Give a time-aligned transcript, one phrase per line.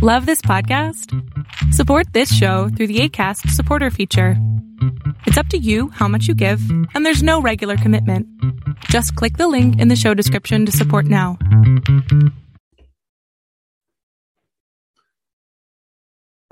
[0.00, 1.12] Love this podcast?
[1.72, 4.34] Support this show through the ACAST supporter feature.
[5.26, 6.60] It's up to you how much you give,
[6.94, 8.28] and there's no regular commitment.
[8.82, 11.36] Just click the link in the show description to support now.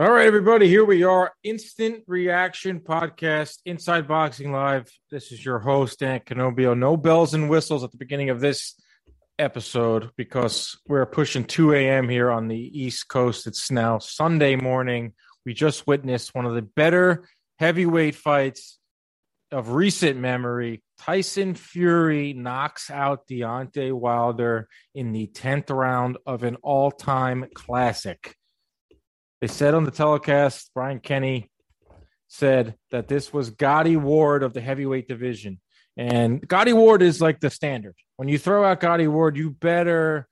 [0.00, 1.32] All right, everybody, here we are.
[1.44, 4.90] Instant Reaction Podcast, Inside Boxing Live.
[5.12, 6.76] This is your host, Dan Canobbio.
[6.76, 8.74] No bells and whistles at the beginning of this
[9.38, 12.08] episode because we're pushing 2 a.m.
[12.08, 13.46] here on the East Coast.
[13.46, 15.14] It's now Sunday morning.
[15.44, 17.28] We just witnessed one of the better
[17.58, 18.78] heavyweight fights
[19.52, 20.82] of recent memory.
[20.98, 28.34] Tyson Fury knocks out Deontay Wilder in the 10th round of an all time classic.
[29.40, 31.50] They said on the telecast, Brian Kenny
[32.28, 35.60] said that this was Gatti Ward of the heavyweight division.
[35.96, 37.94] And Gatti Ward is like the standard.
[38.16, 40.28] When you throw out Gatti Ward, you better,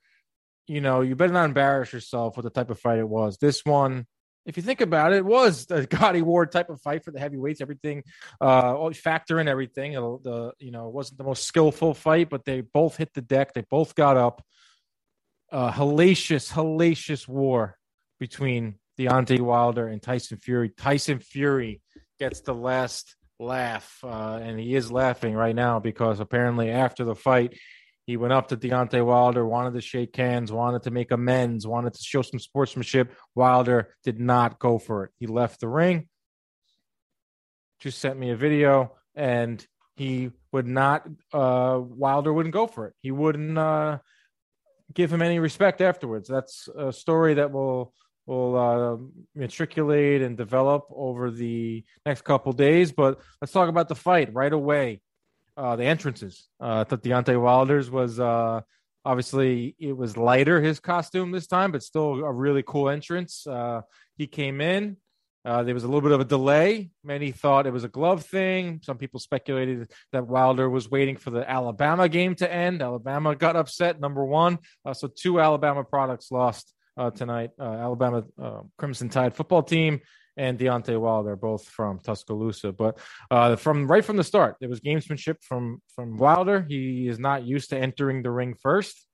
[0.67, 3.37] you know, you better not embarrass yourself with the type of fight it was.
[3.37, 4.05] This one,
[4.45, 7.61] if you think about it, was the Gatti Ward type of fight for the heavyweights.
[7.61, 8.03] Everything,
[8.39, 9.93] uh, factor in everything.
[9.93, 13.53] The you know, it wasn't the most skillful fight, but they both hit the deck.
[13.53, 14.43] They both got up.
[15.51, 17.77] Uh, hellacious, hellacious war
[18.19, 20.69] between Deontay Wilder and Tyson Fury.
[20.69, 21.81] Tyson Fury
[22.19, 27.15] gets the last laugh, uh, and he is laughing right now because apparently after the
[27.15, 27.57] fight,
[28.05, 31.93] he went up to Deontay Wilder, wanted to shake hands, wanted to make amends, wanted
[31.93, 33.13] to show some sportsmanship.
[33.33, 35.11] Wilder did not go for it.
[35.19, 36.07] He left the ring,
[37.79, 42.93] just sent me a video, and he would not, uh, Wilder wouldn't go for it.
[43.01, 43.99] He wouldn't uh,
[44.93, 46.29] give him any respect afterwards.
[46.29, 47.93] That's a story that will
[48.25, 48.97] will uh,
[49.35, 52.91] matriculate and develop over the next couple days.
[52.91, 55.01] But let's talk about the fight right away.
[55.57, 56.49] Uh, the entrances.
[56.59, 58.59] Uh, I thought Deontay Wilder's was uh,
[59.05, 63.47] obviously it was lighter his costume this time, but still a really cool entrance.
[63.47, 63.81] Uh,
[64.17, 64.97] he came in.
[65.45, 66.89] Uh, there was a little bit of a delay.
[67.05, 68.81] Many thought it was a glove thing.
[68.83, 72.81] Some people speculated that Wilder was waiting for the Alabama game to end.
[72.81, 74.57] Alabama got upset, number one.
[74.91, 77.51] so two Alabama products lost uh, tonight.
[77.59, 80.01] Uh, Alabama uh, Crimson Tide football team
[80.37, 82.71] and Deontay Wilder, both from Tuscaloosa.
[82.71, 82.99] But
[83.31, 86.65] uh, from right from the start, there was gamesmanship from from Wilder.
[86.67, 89.05] He is not used to entering the ring first.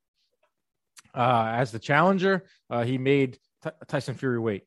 [1.13, 4.63] Uh, as the challenger, uh, he made T- Tyson Fury wait.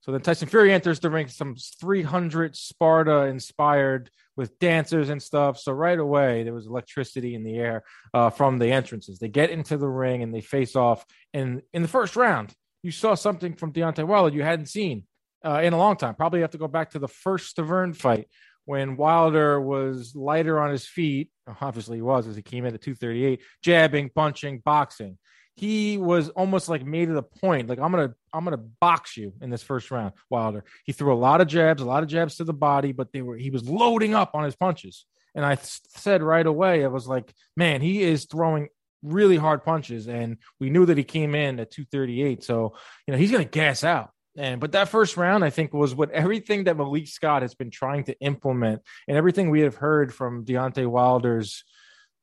[0.00, 5.58] So then Tyson Fury enters the ring, some 300 Sparta inspired with dancers and stuff.
[5.58, 7.82] So right away, there was electricity in the air
[8.14, 9.18] uh, from the entrances.
[9.18, 11.04] They get into the ring and they face off.
[11.34, 15.04] And in the first round, you saw something from Deontay Wilder you hadn't seen
[15.44, 16.14] uh, in a long time.
[16.14, 18.28] Probably have to go back to the first Stiverne fight
[18.64, 21.30] when Wilder was lighter on his feet.
[21.60, 25.18] Obviously, he was as he came in at 238, jabbing, punching, boxing
[25.60, 29.34] he was almost like made it a point like i'm gonna i'm gonna box you
[29.42, 30.64] in this first round wilder.
[30.84, 33.20] He threw a lot of jabs a lot of jabs to the body but they
[33.20, 35.04] were he was loading up on his punches.
[35.34, 38.68] And i said right away i was like man he is throwing
[39.02, 40.08] really hard punches.
[40.08, 42.74] And we knew that he came in at 238 so
[43.06, 44.10] you know he's gonna gas out.
[44.36, 47.70] And but that first round, I think, was what everything that Malik Scott has been
[47.70, 51.64] trying to implement, and everything we have heard from Deontay Wilder's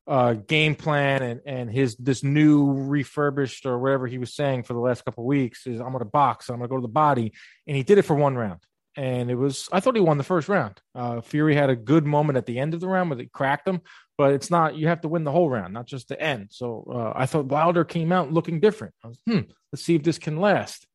[0.08, 4.72] uh, game plan and and his this new refurbished or whatever he was saying for
[4.72, 6.88] the last couple weeks is I'm going to box, I'm going to go to the
[6.88, 7.34] body,
[7.66, 8.60] and he did it for one round.
[8.96, 10.80] And it was I thought he won the first round.
[10.94, 13.68] Uh, Fury had a good moment at the end of the round where they cracked
[13.68, 13.82] him,
[14.16, 16.48] but it's not you have to win the whole round, not just the end.
[16.50, 18.94] So uh, I thought Wilder came out looking different.
[19.04, 19.40] Was, hmm,
[19.72, 20.86] let's see if this can last.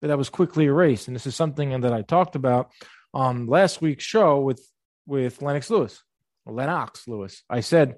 [0.00, 2.70] But that was quickly erased, and this is something that I talked about
[3.12, 4.64] on last week's show with
[5.04, 6.00] with Lennox Lewis,
[6.46, 7.42] Lennox Lewis.
[7.50, 7.96] I said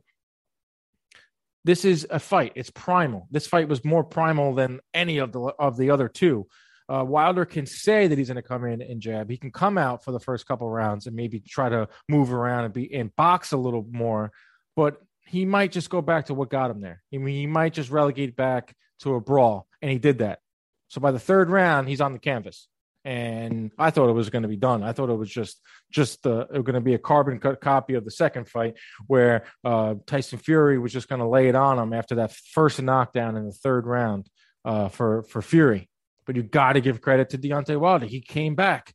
[1.64, 2.52] this is a fight.
[2.54, 3.26] It's primal.
[3.30, 6.46] This fight was more primal than any of the of the other two.
[6.86, 9.30] Uh, Wilder can say that he's going to come in and jab.
[9.30, 12.66] He can come out for the first couple rounds and maybe try to move around
[12.66, 14.32] and be and box a little more,
[14.76, 17.02] but he might just go back to what got him there.
[17.12, 20.40] I mean, he might just relegate back to a brawl, and he did that.
[20.88, 22.68] So by the third round, he's on the canvas
[23.04, 24.82] and I thought it was going to be done.
[24.82, 25.60] I thought it was just
[25.90, 29.94] just uh, going to be a carbon cut copy of the second fight where uh,
[30.06, 33.46] Tyson Fury was just going to lay it on him after that first knockdown in
[33.46, 34.28] the third round
[34.64, 35.88] uh, for for Fury.
[36.26, 38.06] But you got to give credit to Deontay Wilder.
[38.06, 38.94] He came back.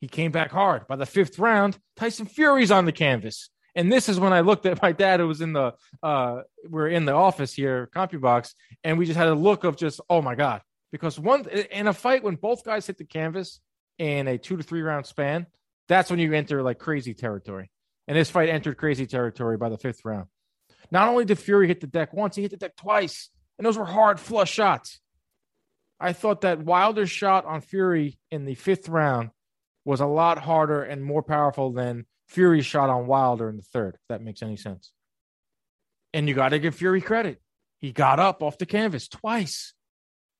[0.00, 0.86] He came back hard.
[0.86, 3.50] By the fifth round, Tyson Fury's on the canvas.
[3.74, 6.88] And this is when I looked at my dad, who was in the uh, we're
[6.88, 8.54] in the office here, CompuBox,
[8.84, 10.62] and we just had a look of just, oh my God,
[10.94, 13.58] because one in a fight when both guys hit the canvas
[13.98, 15.44] in a two to three round span,
[15.88, 17.68] that's when you enter like crazy territory.
[18.06, 20.28] And this fight entered crazy territory by the fifth round.
[20.92, 23.76] Not only did Fury hit the deck once, he hit the deck twice, and those
[23.76, 25.00] were hard flush shots.
[25.98, 29.30] I thought that Wilder's shot on Fury in the fifth round
[29.84, 33.96] was a lot harder and more powerful than Fury's shot on Wilder in the third,
[33.96, 34.92] if that makes any sense.
[36.12, 37.40] And you got to give Fury credit.
[37.80, 39.73] He got up off the canvas twice.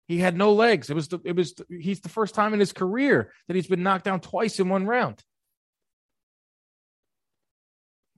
[0.06, 0.90] He had no legs.
[0.90, 3.82] It was the, it was he's the first time in his career that he's been
[3.82, 5.22] knocked down twice in one round.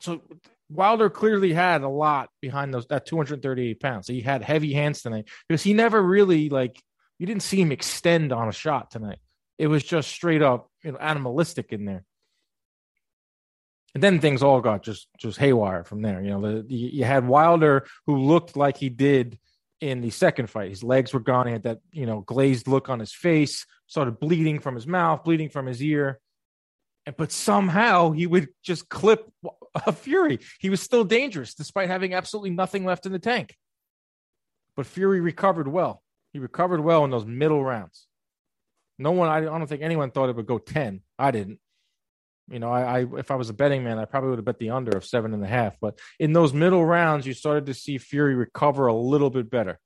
[0.00, 0.22] So
[0.68, 4.08] Wilder clearly had a lot behind those that 238 pounds.
[4.08, 6.82] He had heavy hands tonight because he never really like
[7.18, 9.18] you didn't see him extend on a shot tonight.
[9.58, 12.04] It was just straight up, you know, animalistic in there.
[13.94, 16.20] And then things all got just just haywire from there.
[16.20, 19.38] You know, the, you had Wilder who looked like he did
[19.80, 20.70] in the second fight.
[20.70, 21.46] His legs were gone.
[21.46, 23.66] He had that you know glazed look on his face.
[23.86, 26.20] Started bleeding from his mouth, bleeding from his ear.
[27.04, 29.30] And but somehow he would just clip
[29.86, 30.40] a Fury.
[30.58, 33.54] He was still dangerous despite having absolutely nothing left in the tank.
[34.76, 36.02] But Fury recovered well.
[36.32, 38.06] He recovered well in those middle rounds.
[38.98, 41.02] No one, I don't think anyone thought it would go 10.
[41.18, 41.60] I didn't.
[42.48, 44.58] You know, I, I if I was a betting man, I probably would have bet
[44.58, 45.76] the under of seven and a half.
[45.80, 49.80] But in those middle rounds, you started to see Fury recover a little bit better.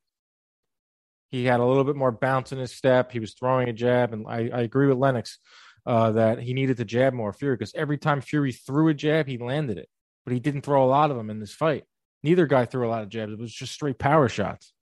[1.30, 3.12] He had a little bit more bounce in his step.
[3.12, 5.38] He was throwing a jab, and I, I agree with Lennox
[5.86, 9.26] uh, that he needed to jab more Fury because every time Fury threw a jab,
[9.26, 9.88] he landed it,
[10.24, 11.84] but he didn't throw a lot of them in this fight.
[12.22, 13.32] Neither guy threw a lot of jabs.
[13.32, 14.72] It was just straight power shots.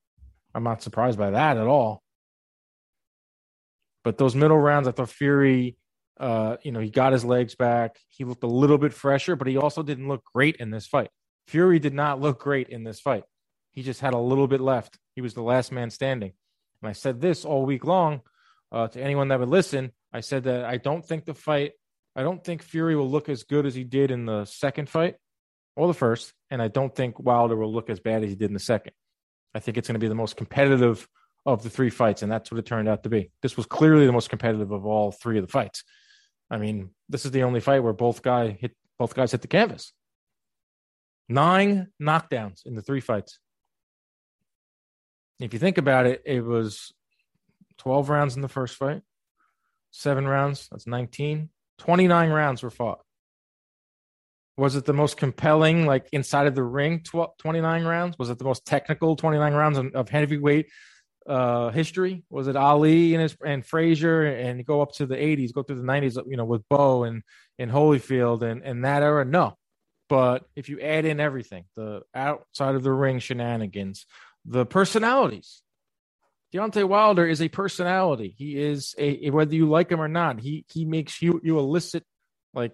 [0.54, 2.02] I'm not surprised by that at all.
[4.02, 5.76] But those middle rounds, I thought Fury
[6.18, 7.96] uh, you know, he got his legs back.
[8.08, 11.10] He looked a little bit fresher, but he also didn't look great in this fight.
[11.46, 13.24] Fury did not look great in this fight.
[13.70, 14.98] He just had a little bit left.
[15.14, 16.32] He was the last man standing.
[16.82, 18.22] And I said this all week long
[18.72, 19.92] uh, to anyone that would listen.
[20.12, 21.72] I said that I don't think the fight,
[22.16, 25.16] I don't think Fury will look as good as he did in the second fight
[25.76, 26.32] or the first.
[26.50, 28.92] And I don't think Wilder will look as bad as he did in the second.
[29.54, 31.06] I think it's going to be the most competitive
[31.46, 32.22] of the three fights.
[32.22, 33.30] And that's what it turned out to be.
[33.42, 35.84] This was clearly the most competitive of all three of the fights.
[36.50, 39.48] I mean, this is the only fight where both guy hit both guys hit the
[39.48, 39.92] canvas.
[41.28, 43.38] Nine knockdowns in the three fights.
[45.40, 46.92] If you think about it, it was
[47.78, 49.02] 12 rounds in the first fight,
[49.90, 51.50] seven rounds, that's 19.
[51.78, 53.00] 29 rounds were fought.
[54.56, 58.18] Was it the most compelling, like inside of the ring, 12, 29 rounds?
[58.18, 60.66] Was it the most technical 29 rounds of heavyweight
[61.28, 62.24] uh, history?
[62.30, 65.76] Was it Ali and his and Frazier and go up to the 80s, go through
[65.76, 67.22] the 90s, you know, with Bo and
[67.58, 69.24] and Holyfield and and that era?
[69.24, 69.56] No,
[70.08, 74.06] but if you add in everything, the outside of the ring shenanigans,
[74.44, 75.62] the personalities.
[76.54, 78.34] Deontay Wilder is a personality.
[78.36, 80.40] He is a whether you like him or not.
[80.40, 82.04] He he makes you you elicit
[82.54, 82.72] like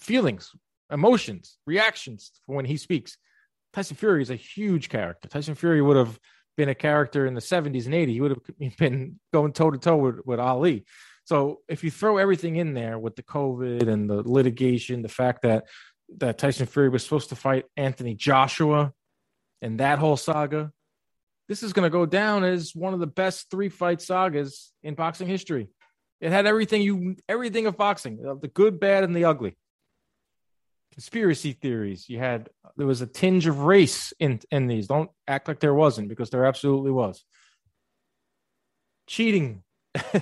[0.00, 0.52] feelings,
[0.90, 3.16] emotions, reactions when he speaks.
[3.72, 5.28] Tyson Fury is a huge character.
[5.28, 6.18] Tyson Fury would have
[6.56, 9.78] been a character in the 70s and 80s, he would have been going toe to
[9.78, 10.84] toe with Ali.
[11.24, 15.42] So if you throw everything in there with the COVID and the litigation, the fact
[15.42, 15.66] that
[16.18, 18.92] that Tyson Fury was supposed to fight Anthony Joshua
[19.60, 20.70] and that whole saga,
[21.48, 24.94] this is going to go down as one of the best three fight sagas in
[24.94, 25.68] boxing history.
[26.20, 29.56] It had everything you everything of boxing, the good, bad, and the ugly
[30.96, 32.08] conspiracy theories.
[32.08, 34.86] You had there was a tinge of race in in these.
[34.86, 37.22] Don't act like there wasn't because there absolutely was.
[39.06, 39.62] Cheating.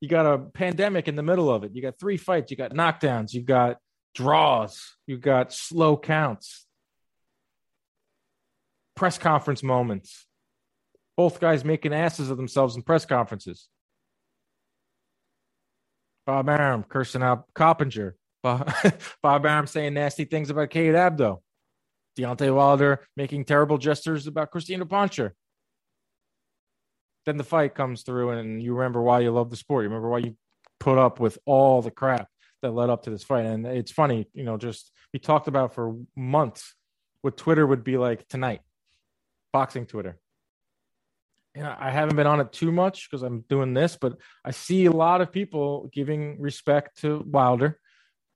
[0.00, 1.74] you got a pandemic in the middle of it.
[1.74, 2.50] You got three fights.
[2.50, 3.34] You got knockdowns.
[3.34, 3.76] You got
[4.14, 4.96] draws.
[5.06, 6.66] You got slow counts.
[8.96, 10.26] Press conference moments.
[11.16, 13.68] Both guys making asses of themselves in press conferences.
[16.26, 18.16] Bob Arum cursing out Coppinger.
[18.42, 18.72] Bob,
[19.22, 21.40] Bob Arum saying nasty things about Kate Abdo.
[22.18, 25.32] Deontay Wilder making terrible gestures about Christina Poncher.
[27.24, 29.84] Then the fight comes through, and you remember why you love the sport.
[29.84, 30.36] You remember why you
[30.80, 32.28] put up with all the crap
[32.60, 33.46] that led up to this fight.
[33.46, 36.74] And it's funny, you know, just we talked about for months
[37.22, 38.60] what Twitter would be like tonight,
[39.52, 40.18] boxing Twitter.
[41.54, 44.86] And I haven't been on it too much because I'm doing this, but I see
[44.86, 47.78] a lot of people giving respect to Wilder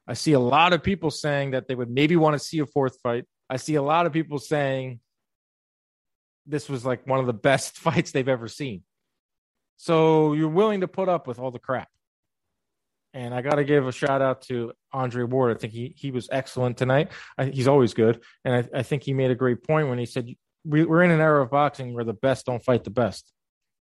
[0.08, 2.66] I see a lot of people saying that they would maybe want to see a
[2.66, 3.24] fourth fight.
[3.50, 5.00] I see a lot of people saying
[6.46, 8.82] this was like one of the best fights they've ever seen.
[9.76, 11.88] So you're willing to put up with all the crap.
[13.12, 15.56] And I got to give a shout out to Andre Ward.
[15.56, 17.12] I think he, he was excellent tonight.
[17.38, 18.22] I, he's always good.
[18.44, 20.28] And I, I think he made a great point when he said,
[20.64, 23.32] we, We're in an era of boxing where the best don't fight the best.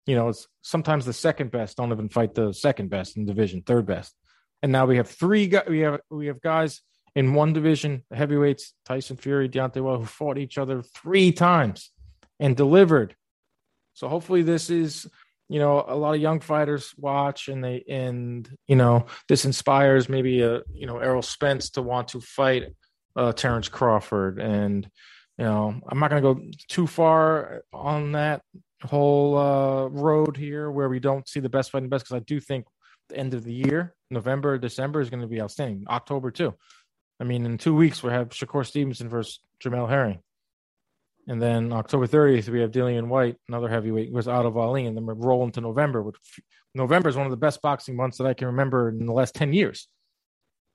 [0.07, 3.63] You know, it's sometimes the second best don't even fight the second best in division,
[3.63, 4.15] third best
[4.65, 5.53] and now we have three.
[5.69, 6.81] We have we have guys
[7.15, 11.93] in one division, heavyweights, Tyson Fury, Deontay Wilder, who fought each other three times
[12.41, 13.15] and delivered.
[13.93, 15.07] So hopefully this is
[15.51, 20.09] you know a lot of young fighters watch and they and you know this inspires
[20.09, 22.75] maybe a you know Errol Spence to want to fight
[23.17, 24.89] uh Terrence Crawford and
[25.37, 28.41] you know I'm not going to go too far on that
[28.83, 32.41] whole uh road here where we don't see the best fighting best because I do
[32.41, 32.65] think
[33.09, 36.55] the end of the year November December is going to be outstanding October too
[37.21, 40.21] I mean in 2 weeks we have Shakur Stevenson versus Jamel Herring
[41.27, 44.87] and then October 30th, we have Dillian Whyte, another heavyweight, Otto Wallin.
[44.87, 46.03] And then we're rolling to November.
[46.03, 46.17] Which
[46.75, 49.35] November is one of the best boxing months that I can remember in the last
[49.35, 49.89] 10 years.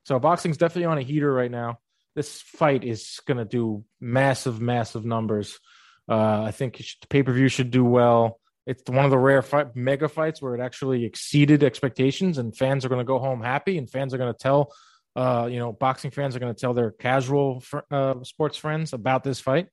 [0.05, 1.79] So boxing's definitely on a heater right now.
[2.15, 5.59] This fight is going to do massive, massive numbers.
[6.07, 8.39] Uh, I think the pay per view should do well.
[8.69, 12.85] It's one of the rare fight, mega fights where it actually exceeded expectations, and fans
[12.85, 14.73] are going to go home happy, and fans are going to tell,
[15.15, 19.23] uh, you know, boxing fans are going to tell their casual uh, sports friends about
[19.23, 19.67] this fight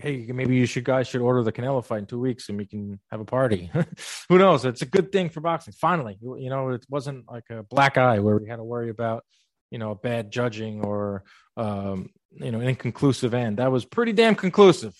[0.00, 2.66] hey, maybe you should guys should order the Canelo fight in two weeks and we
[2.66, 3.70] can have a party.
[4.28, 4.64] Who knows?
[4.64, 5.72] It's a good thing for boxing.
[5.72, 9.24] Finally, you know, it wasn't like a black eye where we had to worry about,
[9.70, 11.24] you know, a bad judging or,
[11.56, 13.58] um, you know, an inconclusive end.
[13.58, 14.94] That was pretty damn conclusive.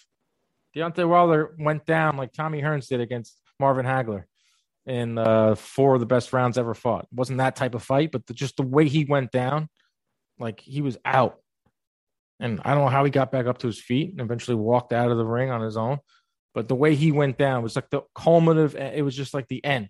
[0.76, 4.24] Deontay Wilder went down like Tommy Hearns did against Marvin Hagler
[4.84, 7.04] in uh, four of the best rounds ever fought.
[7.04, 9.68] It wasn't that type of fight, but the, just the way he went down,
[10.38, 11.38] like he was out
[12.38, 14.92] and I don't know how he got back up to his feet and eventually walked
[14.92, 15.98] out of the ring on his own.
[16.54, 19.64] But the way he went down was like the culminative, it was just like the
[19.64, 19.88] end.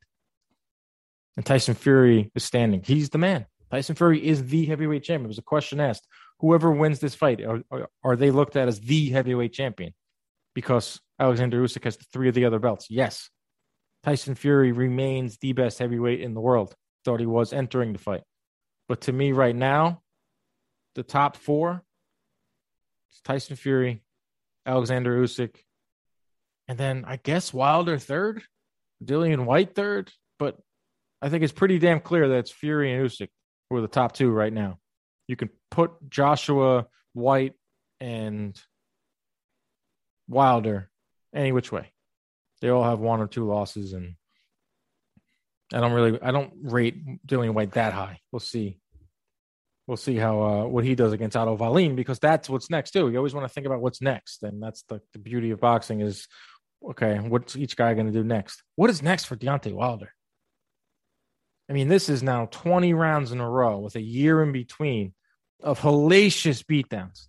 [1.36, 2.82] And Tyson Fury is standing.
[2.84, 3.46] He's the man.
[3.70, 5.26] Tyson Fury is the heavyweight champion.
[5.26, 6.06] It was a question asked
[6.40, 9.92] whoever wins this fight, are, are, are they looked at as the heavyweight champion?
[10.56, 12.86] Because Alexander Usyk has three of the other belts.
[12.90, 13.30] Yes.
[14.02, 16.74] Tyson Fury remains the best heavyweight in the world.
[17.04, 18.22] Thought he was entering the fight.
[18.88, 20.00] But to me, right now,
[20.94, 21.82] the top four
[23.24, 24.02] Tyson Fury,
[24.64, 25.56] Alexander Usyk,
[26.68, 28.42] and then I guess Wilder third,
[29.04, 30.10] Dillian Whyte third.
[30.38, 30.56] But
[31.20, 33.28] I think it's pretty damn clear that it's Fury and Usyk
[33.68, 34.78] who are the top two right now.
[35.28, 37.54] You can put Joshua Whyte
[38.00, 38.58] and
[40.28, 40.90] Wilder
[41.34, 41.92] any which way.
[42.60, 44.14] They all have one or two losses, and
[45.72, 48.20] I don't really, I don't rate Dillian Whyte that high.
[48.32, 48.80] We'll see
[49.86, 53.08] we'll see how uh, what he does against Otto Wallin because that's what's next too.
[53.08, 56.00] You always want to think about what's next, and that's the, the beauty of boxing
[56.00, 56.26] is
[56.90, 58.62] okay, what's each guy going to do next?
[58.76, 60.12] What is next for Deontay Wilder?
[61.68, 65.14] I mean, this is now 20 rounds in a row with a year in between
[65.60, 67.26] of hellacious beatdowns,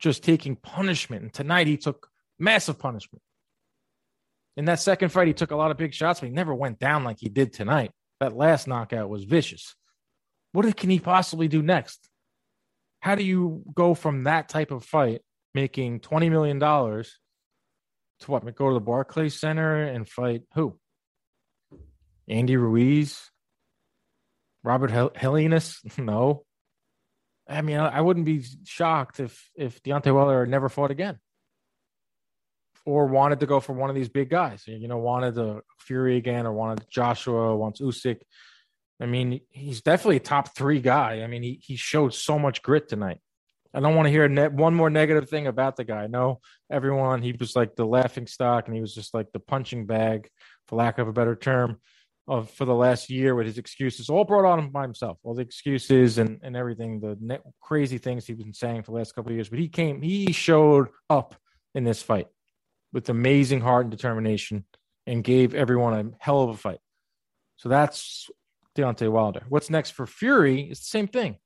[0.00, 1.22] just taking punishment.
[1.22, 3.22] And tonight he took massive punishment.
[4.56, 6.78] In that second fight, he took a lot of big shots, but he never went
[6.78, 7.92] down like he did tonight.
[8.20, 9.76] That last knockout was vicious.
[10.52, 12.08] What can he possibly do next?
[13.00, 15.20] How do you go from that type of fight,
[15.54, 17.04] making $20 million, to
[18.26, 18.54] what?
[18.56, 20.78] Go to the Barclays Center and fight who?
[22.28, 23.30] Andy Ruiz?
[24.64, 25.12] Robert Hel-?
[25.98, 26.44] No.
[27.48, 31.18] I mean, I wouldn't be shocked if if Deontay Wilder never fought again,
[32.88, 34.62] or wanted to go for one of these big guys.
[34.66, 38.20] You know, wanted the Fury again, or wanted Joshua, wants Usyk.
[39.00, 41.22] I mean, he's definitely a top three guy.
[41.22, 43.20] I mean, he he showed so much grit tonight.
[43.74, 46.06] I don't want to hear ne- one more negative thing about the guy.
[46.06, 46.40] No,
[46.72, 50.30] everyone, he was like the laughing stock and he was just like the punching bag,
[50.66, 51.78] for lack of a better term,
[52.26, 55.42] of for the last year with his excuses, all brought on by himself, all the
[55.42, 59.30] excuses and, and everything, the ne- crazy things he's been saying for the last couple
[59.30, 59.50] of years.
[59.50, 61.36] But he came, he showed up
[61.74, 62.28] in this fight
[62.92, 64.64] with amazing heart and determination
[65.06, 66.80] and gave everyone a hell of a fight.
[67.56, 68.30] So that's
[68.76, 69.42] Deontay Wilder.
[69.48, 71.36] What's next for Fury is the same thing.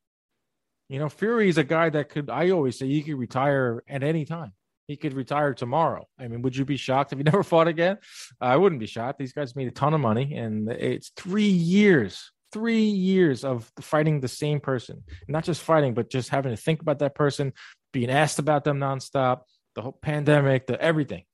[0.89, 4.03] You know, Fury is a guy that could, I always say, he could retire at
[4.03, 4.53] any time.
[4.87, 6.07] He could retire tomorrow.
[6.19, 7.99] I mean, would you be shocked if he never fought again?
[8.41, 9.19] I wouldn't be shocked.
[9.19, 14.21] These guys made a ton of money, and it's three years, three years of fighting
[14.21, 15.05] the same person.
[15.29, 17.55] Not just fighting, but just having to think about that person,
[17.93, 19.43] being asked about them nonstop,
[19.75, 21.25] the whole pandemic, the everything.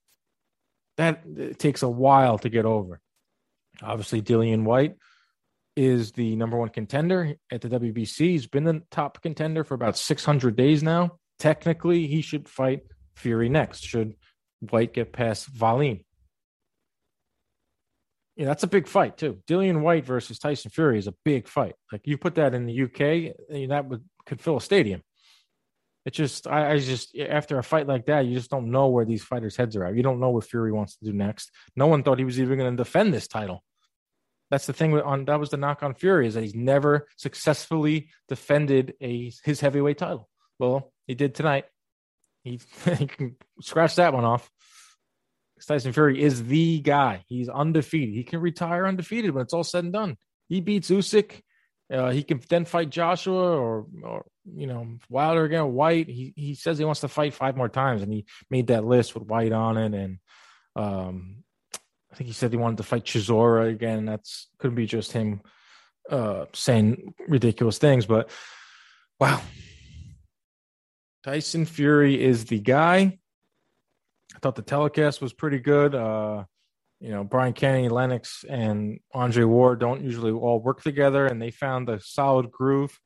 [0.99, 2.99] That takes a while to get over.
[3.81, 4.95] Obviously, Dillian Whyte
[5.77, 8.17] is the number one contender at the WBC.
[8.17, 11.17] He's been the top contender for about 600 days now.
[11.39, 12.81] Technically, he should fight
[13.15, 13.85] Fury next.
[13.85, 14.15] Should
[14.59, 16.01] Whyte get past Wallin?
[18.35, 19.39] Yeah, that's a big fight too.
[19.47, 21.75] Dillian Whyte versus Tyson Fury is a big fight.
[21.93, 25.01] Like you put that in the UK, that would could fill a stadium.
[26.09, 29.05] It's just I, I, just after a fight like that, you just don't know where
[29.05, 29.95] these fighters' heads are at.
[29.95, 31.51] You don't know what Fury wants to do next.
[31.75, 33.63] No one thought he was even going to defend this title.
[34.49, 38.09] That's the thing on that was the knock on Fury is that he's never successfully
[38.27, 40.27] defended a his heavyweight title.
[40.57, 41.65] Well, he did tonight.
[42.43, 42.59] He,
[42.97, 44.49] he can scratch that one off.
[45.67, 47.23] Tyson Fury is the guy.
[47.27, 48.15] He's undefeated.
[48.15, 50.17] He can retire undefeated when it's all said and done.
[50.47, 51.43] He beats Usyk.
[51.91, 55.73] Uh, he can then fight Joshua or, or you know Wilder again.
[55.73, 56.07] Whyte.
[56.07, 59.15] He he says he wants to fight five more times, and he made that list
[59.15, 59.93] with Whyte on it.
[59.93, 60.19] And
[60.75, 61.43] um,
[62.11, 64.05] I think he said he wanted to fight Chisora again.
[64.05, 65.41] That's could be just him
[66.09, 68.29] uh, saying ridiculous things, but
[69.19, 69.41] wow,
[71.23, 73.19] Tyson Fury is the guy.
[74.35, 75.95] I thought the telecast was pretty good.
[75.95, 76.45] Uh,
[76.99, 81.51] you know, Brian Kenny, Lennox, and Andre Ward don't usually all work together, and they
[81.51, 82.99] found a solid groove.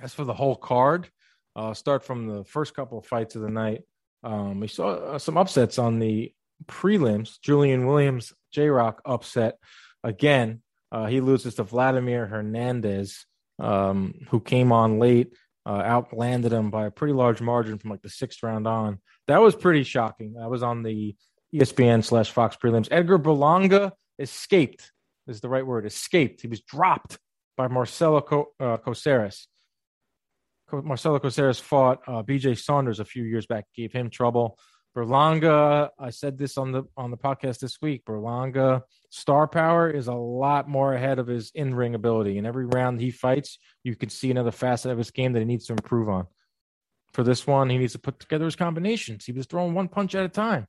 [0.00, 1.08] As for the whole card,
[1.54, 3.82] uh, start from the first couple of fights of the night.
[4.24, 6.32] Um, we saw uh, some upsets on the
[6.66, 7.40] prelims.
[7.42, 9.58] Julian Williams, J Rock upset
[10.02, 10.62] again.
[10.90, 13.26] Uh, he loses to Vladimir Hernandez,
[13.58, 18.02] um, who came on late uh, outlanded him by a pretty large margin from like
[18.02, 18.98] the sixth round on.
[19.28, 20.34] That was pretty shocking.
[20.34, 21.14] That was on the
[21.54, 22.88] ESPN slash Fox prelims.
[22.90, 24.92] Edgar Berlanga escaped,
[25.26, 26.40] is the right word, escaped.
[26.42, 27.18] He was dropped
[27.56, 28.78] by Marcelo Co- uh.
[30.72, 34.58] Marcelo Coceres fought uh, BJ Saunders a few years back, gave him trouble.
[34.96, 38.04] Berlanga, I said this on the on the podcast this week.
[38.04, 42.36] Berlanga star power is a lot more ahead of his in ring ability.
[42.36, 45.46] And every round he fights, you can see another facet of his game that he
[45.46, 46.26] needs to improve on.
[47.14, 49.24] For this one, he needs to put together his combinations.
[49.24, 50.66] He was throwing one punch at a time.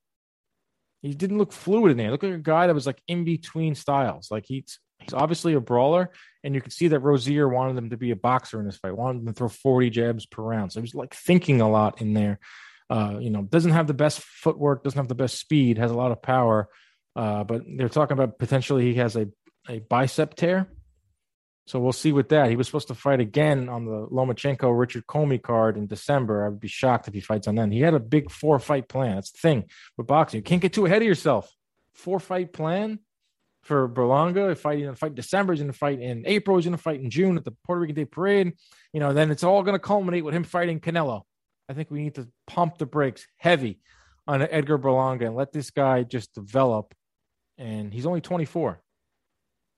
[1.04, 2.08] He didn't look fluid in there.
[2.08, 4.32] He looked like a guy that was like in between styles.
[4.32, 6.12] Like he's he's obviously a brawler,
[6.44, 8.96] and you can see that Rozier wanted him to be a boxer in this fight,
[8.96, 10.72] wanted him to throw 40 jabs per round.
[10.72, 12.40] So he was like thinking a lot in there.
[12.90, 15.96] Uh, you know, doesn't have the best footwork, doesn't have the best speed, has a
[15.96, 16.70] lot of power.
[17.16, 19.28] Uh, but they're talking about potentially he has a,
[19.68, 20.68] a bicep tear.
[21.66, 22.50] So we'll see with that.
[22.50, 26.46] He was supposed to fight again on the Lomachenko Richard Commey card in December.
[26.46, 27.72] I would be shocked if he fights on that.
[27.72, 29.16] He had a big four fight plan.
[29.16, 30.40] That's the thing with boxing.
[30.40, 31.50] You can't get too ahead of yourself.
[31.94, 33.00] Four fight plan
[33.62, 34.58] for Berlanga.
[34.58, 37.00] Fighting in a fight December, he's going to fight in April, he's going to fight
[37.00, 38.54] in June at the Puerto Rican Day Parade.
[38.92, 41.22] You know, then it's all going to culminate with him fighting Canelo.
[41.70, 43.80] I think we need to pump the brakes heavy
[44.28, 46.94] on Edgar Berlanga and let this guy just develop.
[47.58, 48.82] And he's only 24.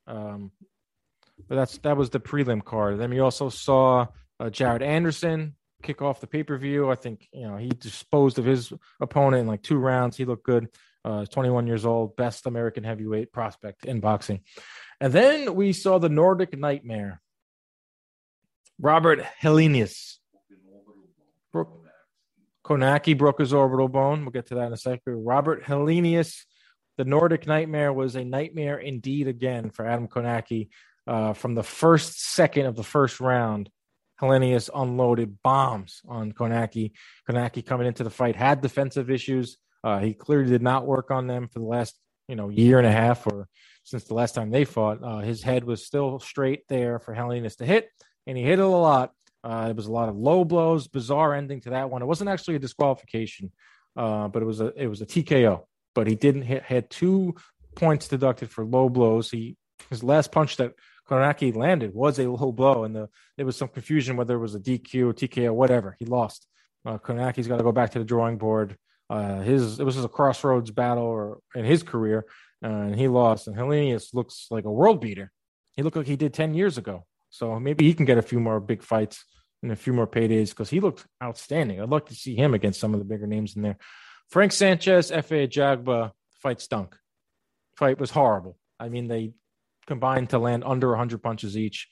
[0.08, 0.52] Um,
[1.48, 3.00] but that's that was the prelim card.
[3.00, 4.08] Then we also saw
[4.40, 6.90] uh, Jared Anderson kick off the pay per view.
[6.90, 10.18] I think you know he disposed of his opponent in like two rounds.
[10.18, 10.70] He looked good.
[11.04, 14.42] Uh, 21 years old, best American heavyweight prospect in boxing.
[15.00, 17.22] And then we saw the Nordic Nightmare,
[18.80, 20.18] Robert Helenius
[21.54, 21.86] Broke,
[22.66, 24.22] Kownacki broke his orbital bone.
[24.22, 25.24] We'll get to that in a second.
[25.24, 26.44] Robert Helenius,
[26.98, 30.70] the Nordic nightmare was a nightmare indeed again for Adam Kownacki.
[31.08, 33.70] Uh, from the first second of the first round,
[34.22, 36.92] Helenius unloaded bombs on Kownacki.
[37.30, 39.58] Kownacki coming into the fight had defensive issues.
[39.84, 41.96] Uh, he clearly did not work on them for the last
[42.28, 43.48] you know year and a half or
[43.84, 45.04] since the last time they fought.
[45.04, 47.90] Uh, his head was still straight there for Helenius to hit,
[48.26, 49.12] and he hit it a lot.
[49.44, 52.02] Uh, it was a lot of low blows, bizarre ending to that one.
[52.02, 53.52] It wasn't actually a disqualification,
[53.96, 55.66] uh, but it was a it was a TKO.
[55.94, 57.36] But he didn't hit had two
[57.76, 59.30] points deducted for low blows.
[59.30, 59.58] He
[59.90, 60.74] his last punch that
[61.10, 64.56] Kownacki landed was a low blow, and the, there was some confusion whether it was
[64.56, 65.96] a DQ, TKO, whatever.
[66.00, 66.48] He lost.
[66.86, 68.78] Uh, Kownacki's got to go back to the drawing board.
[69.10, 72.26] Uh, his it was a crossroads battle or in his career,
[72.64, 73.48] uh, and he lost.
[73.48, 75.32] And Helenius looks like a world beater.
[75.74, 77.06] He looked like he did ten years ago.
[77.30, 79.26] So maybe he can get a few more big fights
[79.62, 81.82] and a few more paydays because he looked outstanding.
[81.82, 83.78] I'd like to see him against some of the bigger names in there.
[84.30, 86.96] Frank Sanchez, Efe Ajagba fight stunk.
[87.76, 88.58] Fight was horrible.
[88.80, 89.34] I mean, they
[89.88, 91.88] combined to land under 100 punches each.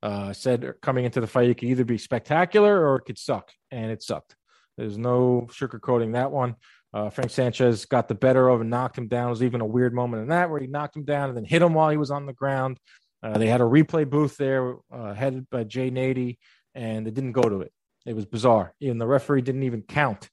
[0.00, 3.50] Uh, said coming into the fight, it could either be spectacular or it could suck,
[3.70, 4.36] and it sucked.
[4.76, 6.54] There's no sugarcoating that one.
[6.94, 9.26] Uh, Frank Sanchez got the better of and knocked him down.
[9.26, 11.44] It was even a weird moment in that where he knocked him down and then
[11.44, 12.78] hit him while he was on the ground.
[13.22, 16.38] Uh, they had a replay booth there, uh, headed by Jay Nady
[16.74, 17.72] and they didn't go to it.
[18.06, 18.72] It was bizarre.
[18.80, 20.30] Even the referee didn't even count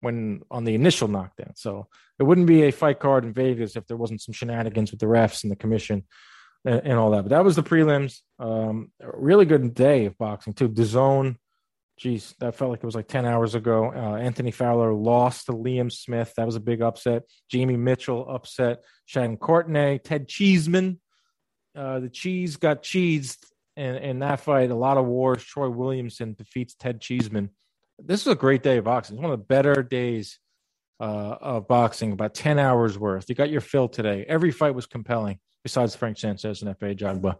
[0.00, 1.52] when on the initial knockdown.
[1.54, 1.86] So
[2.18, 5.06] it wouldn't be a fight card in Vegas if there wasn't some shenanigans with the
[5.06, 6.04] refs and the commission
[6.64, 7.22] and, and all that.
[7.22, 8.20] But that was the prelims.
[8.38, 10.68] Um, really good day of boxing too.
[10.68, 11.38] The zone.
[11.98, 13.92] Geez, that felt like it was like 10 hours ago.
[13.94, 16.32] Uh, Anthony Fowler lost to Liam Smith.
[16.36, 17.24] That was a big upset.
[17.48, 21.00] Jamie Mitchell upset Shannon Courtenay, Ted Cheeseman.
[21.76, 23.44] Uh, the cheese got cheesed
[23.76, 25.44] in, in that fight, a lot of wars.
[25.44, 27.50] Troy Williamson defeats Ted Cheeseman.
[27.98, 29.16] This was a great day of boxing.
[29.16, 30.38] It's one of the better days
[31.00, 33.28] uh, of boxing, about 10 hours worth.
[33.28, 34.24] You got your fill today.
[34.26, 37.36] Every fight was compelling, besides Frank Sanchez and Efe Ajagba.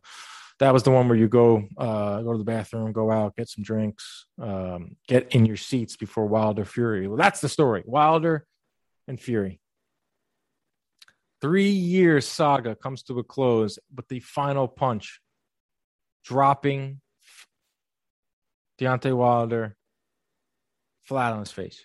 [0.61, 3.49] That was the one where you go uh, go to the bathroom, go out, get
[3.49, 7.09] some drinks, um, get in your seats before Wilder Fury.
[7.09, 7.83] Well, that's the story.
[7.87, 8.47] Wilder
[9.09, 9.61] and Fury.
[11.41, 15.21] three year saga comes to a close with the final punch
[16.25, 17.01] dropping
[18.81, 19.77] Deontay Wilder
[21.03, 21.85] flat on his face.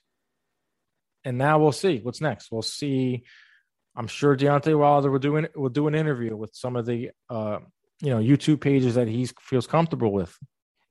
[1.26, 2.52] And now we'll see what's next.
[2.52, 3.24] We'll see.
[3.98, 7.12] I'm sure Deontay Wilder will do an, will do an interview with some of the
[7.32, 7.60] uh,
[8.02, 10.38] you know YouTube pages that he feels comfortable with,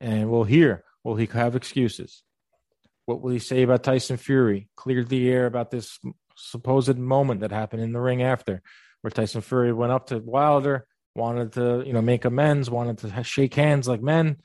[0.00, 0.84] and we'll hear.
[1.04, 2.24] Will he have excuses?
[3.06, 4.68] What will he say about Tyson Fury?
[4.76, 6.00] Cleared the air about this
[6.36, 8.60] supposed moment that happened in the ring after,
[9.02, 13.22] where Tyson Fury went up to Wilder, wanted to you know make amends, wanted to
[13.22, 14.38] shake hands like men,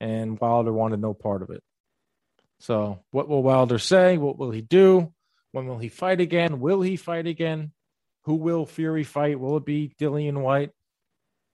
[0.00, 1.62] and Wilder wanted no part of it.
[2.58, 4.18] So, what will Wilder say?
[4.18, 5.12] What will he do?
[5.52, 6.58] When will he fight again?
[6.58, 7.70] Will he fight again?
[8.28, 9.40] Who will Fury fight?
[9.40, 10.72] Will it be Dillian Whyte?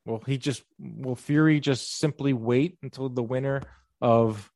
[0.04, 3.62] Will he just will Fury just simply wait until the winner
[4.00, 4.50] of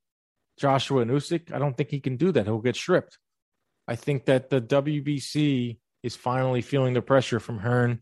[0.58, 1.52] Joshua and Usyk?
[1.52, 2.46] I don't think he can do that.
[2.46, 3.18] He'll get stripped.
[3.86, 8.00] I think that the WBC is finally feeling the pressure from Hearn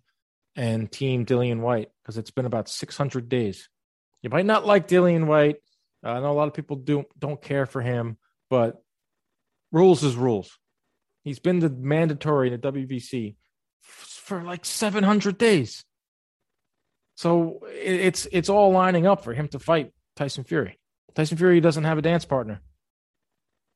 [0.57, 3.69] and Team Dillian Whyte because it's been about 600 days.
[4.23, 5.57] You might not like Dillian Whyte.
[6.03, 8.17] Uh, I know a lot of people do don't care for him,
[8.49, 8.83] but
[9.73, 10.59] rules is rules.
[11.23, 13.37] He's been the mandatory in the WBC
[13.81, 15.85] for like 700 days.
[17.17, 20.79] So it's it's all lining up for him to fight Tyson Fury.
[21.15, 22.61] Tyson Fury doesn't have a dance partner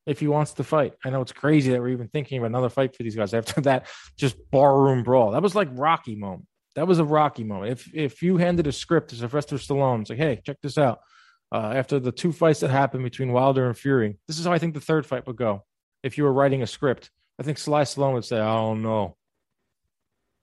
[0.07, 0.95] if he wants to fight.
[1.05, 3.61] I know it's crazy that we're even thinking of another fight for these guys after
[3.63, 3.87] that
[4.17, 5.33] just barroom brawl.
[5.33, 6.47] That was like Rocky moment.
[6.77, 7.73] That was a Rocky moment.
[7.73, 11.01] If if you handed a script to Sylvester Stallone, it's like, hey, check this out.
[11.53, 14.59] Uh, after the two fights that happened between Wilder and Fury, this is how I
[14.59, 15.65] think the third fight would go.
[16.03, 17.11] If you were writing a script,
[17.41, 19.17] I think Sly Stallone would say, I don't know.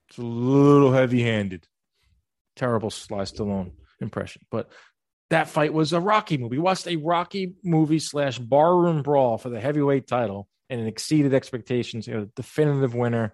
[0.08, 1.68] It's a little heavy handed.
[2.56, 4.42] Terrible Sly Stallone impression.
[4.50, 4.72] But
[5.30, 6.58] that fight was a Rocky movie.
[6.58, 11.34] We watched a Rocky movie slash barroom brawl for the heavyweight title, and it exceeded
[11.34, 12.08] expectations.
[12.08, 13.34] You know, definitive winner.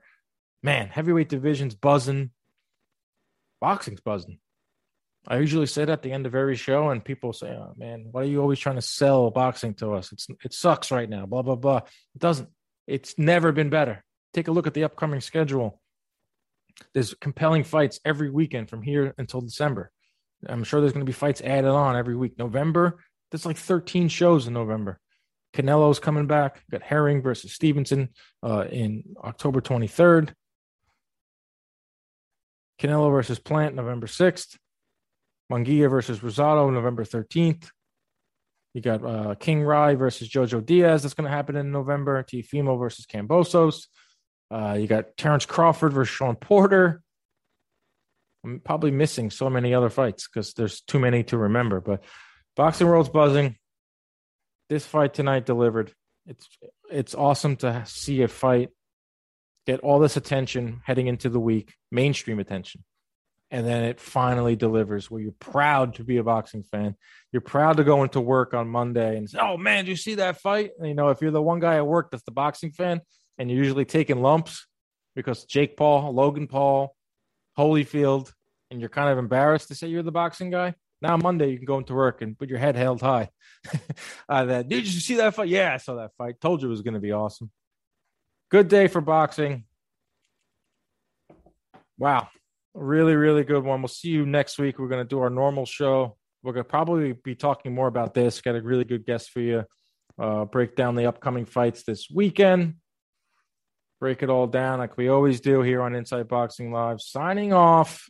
[0.64, 2.32] Man, heavyweight division's buzzing.
[3.62, 4.40] Boxing's buzzing.
[5.28, 8.08] I usually say that at the end of every show, and people say, "Oh man,
[8.12, 10.12] why are you always trying to sell boxing to us?
[10.12, 11.82] It's it sucks right now." Blah blah blah.
[12.16, 12.50] It doesn't.
[12.88, 14.04] It's never been better.
[14.34, 15.80] Take a look at the upcoming schedule.
[16.94, 19.92] There's compelling fights every weekend from here until December.
[20.48, 22.38] I'm sure there's going to be fights added on every week.
[22.38, 23.00] November,
[23.32, 25.00] there's like 13 shows in November.
[25.54, 26.64] Canelo's coming back.
[26.72, 28.10] Got Herring versus Stevenson
[28.42, 30.34] uh, in October 23rd.
[32.80, 34.58] Canelo versus Plant November 6th.
[35.52, 37.70] Munguia versus Rosado November 13th.
[38.74, 41.04] You got uh, King Ry versus Jojo Diaz.
[41.04, 42.24] That's going to happen in November.
[42.24, 43.86] Teofimo versus Kambosos.
[44.54, 47.02] Uh, you got Terrence Crawford versus Shawn Porter.
[48.46, 51.80] I'm probably missing so many other fights because there's too many to remember.
[51.80, 52.04] But
[52.56, 53.56] boxing world's buzzing.
[54.70, 55.92] This fight tonight delivered.
[56.28, 56.48] It's
[56.92, 58.70] it's awesome to see a fight
[59.66, 62.84] get all this attention heading into the week, mainstream attention
[63.54, 66.96] and then it finally delivers where you're proud to be a boxing fan.
[67.32, 70.16] You're proud to go into work on Monday and say, "Oh man, did you see
[70.16, 72.72] that fight?" And, you know, if you're the one guy at work that's the boxing
[72.72, 73.02] fan,
[73.38, 74.68] and you're usually taking lumps
[75.16, 76.96] because Jake Paul, Logan Paul,
[77.58, 78.32] Holyfield,
[78.72, 80.76] and you're kind of embarrassed to say you're the boxing guy.
[81.02, 83.30] Now Monday you can go into work and put your head held high.
[84.30, 85.50] uh, that did you see that fight?
[85.50, 86.40] Yeah, I saw that fight.
[86.40, 87.52] Told you it was going to be awesome.
[88.50, 89.66] Good day for boxing.
[91.98, 92.30] Wow.
[92.74, 93.82] Really, really good one.
[93.82, 94.80] We'll see you next week.
[94.80, 96.18] We're going to do our normal show.
[96.42, 98.42] We're going to probably be talking more about this.
[98.42, 99.66] Got a really good guest for you.
[100.20, 102.76] Uh, break down the upcoming fights this weekend.
[104.00, 107.02] Break it all down like we always do here on Inside Boxing Live.
[107.02, 108.10] Signing off.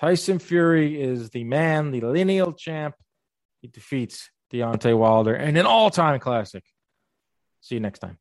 [0.00, 2.94] Tyson Fury is the man, the lineal champ.
[3.60, 6.64] He defeats Deontay Wilder in an all time classic.
[7.60, 8.18] See you next time.